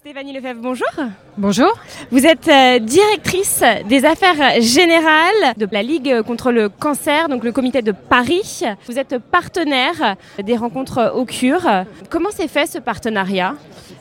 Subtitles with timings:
[0.00, 0.88] Stéphanie Lefebvre, bonjour.
[1.36, 1.78] Bonjour.
[2.10, 7.52] Vous êtes euh, directrice des affaires générales de la Ligue contre le cancer, donc le
[7.52, 8.62] comité de Paris.
[8.86, 11.68] Vous êtes partenaire des rencontres au cure.
[12.08, 13.56] Comment s'est fait ce partenariat?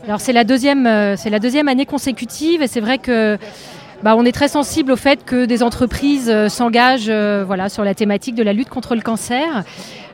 [0.06, 3.38] Alors c'est la deuxième, euh, c'est la deuxième année consécutive et c'est vrai que
[4.04, 7.12] bah, on est très sensible au fait que des entreprises euh, s'engagent
[7.46, 9.64] voilà, sur la thématique de la lutte contre le cancer.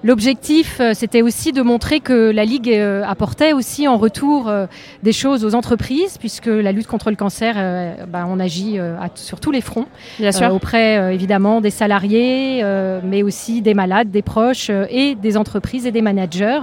[0.05, 4.67] L'objectif, euh, c'était aussi de montrer que la Ligue euh, apportait aussi en retour euh,
[5.01, 7.55] des choses aux entreprises, puisque la lutte contre le cancer,
[8.07, 8.77] bah, on agit
[9.15, 9.87] sur tous les fronts,
[10.19, 10.53] Bien sûr.
[10.53, 12.63] auprès évidemment des salariés,
[13.03, 16.59] mais aussi des malades, des proches et des entreprises et des managers.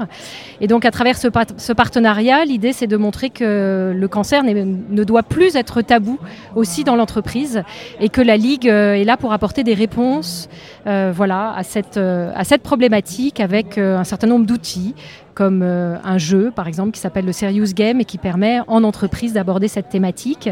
[0.60, 5.04] Et donc à travers ce, ce partenariat, l'idée c'est de montrer que le cancer ne
[5.04, 6.18] doit plus être tabou
[6.54, 7.11] aussi dans l'entreprise
[8.00, 10.48] et que la Ligue est là pour apporter des réponses
[10.84, 14.94] voilà, à, cette, à cette problématique avec euh, un certain nombre d'outils,
[15.34, 18.84] comme euh, un jeu, par exemple, qui s'appelle le Serious Game et qui permet en
[18.84, 20.50] entreprise d'aborder cette thématique.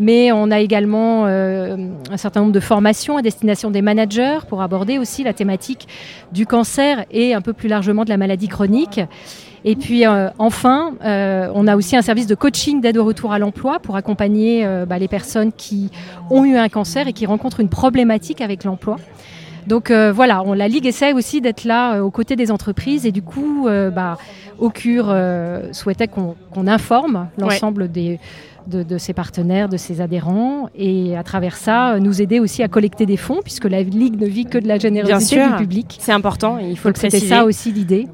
[0.00, 1.76] Mais on a également euh,
[2.10, 5.88] un certain nombre de formations à destination des managers pour aborder aussi la thématique
[6.32, 9.00] du cancer et un peu plus largement de la maladie chronique.
[9.64, 10.04] Et puis
[10.38, 14.66] enfin, on a aussi un service de coaching d'aide au retour à l'emploi pour accompagner
[14.88, 15.92] bah, les personnes qui
[16.30, 18.96] ont eu un cancer et qui rencontrent une problématique avec l'emploi.
[19.66, 23.06] Donc euh, voilà, on, la Ligue essaie aussi d'être là euh, aux côtés des entreprises
[23.06, 24.18] et du coup, euh, bah,
[25.72, 28.18] souhaitait qu'on informe l'ensemble des
[28.68, 33.06] de, ses partenaires, de ses adhérents, et à travers ça, nous aider aussi à collecter
[33.06, 35.98] des fonds, puisque la Ligue ne vit que de la générosité du public.
[35.98, 38.06] C'est important, il faut le C'était ça aussi l'idée.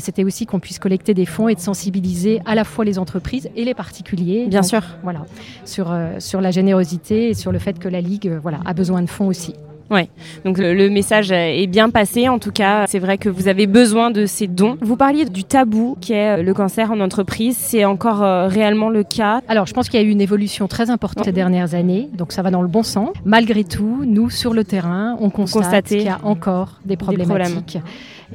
[0.00, 3.48] C'était aussi qu'on puisse collecter des fonds et de sensibiliser à la fois les entreprises
[3.56, 4.44] et les particuliers.
[4.46, 4.82] Bien sûr.
[5.02, 5.24] Voilà,
[5.64, 9.08] sur, sur la générosité et sur le fait que la Ligue voilà, a besoin de
[9.08, 9.54] fonds aussi.
[9.90, 10.08] Ouais.
[10.44, 12.28] Donc le, message est bien passé.
[12.28, 14.76] En tout cas, c'est vrai que vous avez besoin de ces dons.
[14.80, 17.56] Vous parliez du tabou qui est euh, le cancer en entreprise.
[17.56, 19.40] C'est encore euh, réellement le cas?
[19.48, 22.08] Alors, je pense qu'il y a eu une évolution très importante ces dernières années.
[22.14, 23.10] Donc ça va dans le bon sens.
[23.24, 27.78] Malgré tout, nous sur le terrain, on constate qu'il y a encore des problématiques.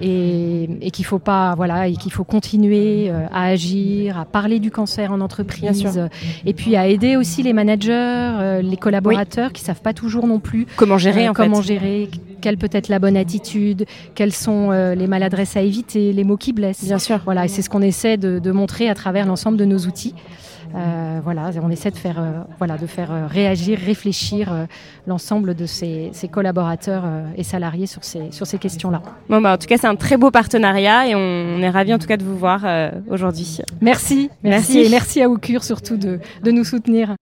[0.02, 4.72] Et, qu'il faut pas voilà et qu'il faut continuer euh, à agir, à parler du
[4.72, 6.02] cancer en entreprise,
[6.46, 10.66] et puis à aider aussi les managers, les collaborateurs qui savent pas toujours non plus
[10.76, 15.08] comment gérer en comment gérer, quelle peut être la bonne attitude, quelles sont euh, les
[15.08, 16.84] maladresses à éviter, les mots qui blessent.
[16.84, 17.20] Bien sûr.
[17.26, 20.16] Voilà, et c'est ce qu'on essaie de, montrer à travers l'ensemble de nos outils.
[20.76, 24.68] Euh, voilà, on essaie de faire, euh, voilà, de faire réagir, réfléchir
[25.08, 27.04] l'ensemble de ces, collaborateurs
[27.38, 29.02] et salariés sur ces, sur ces questions-là.
[29.30, 32.00] Bon, bah, en tout cas, c'est un très beau partenariat et on, est ravis en
[32.00, 32.66] tout cas de vous voir
[33.10, 33.60] aujourd'hui.
[33.82, 37.16] Merci, merci, merci, et merci à Ocure surtout de, de nous soutenir.